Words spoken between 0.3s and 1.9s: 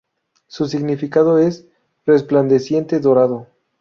Su significado es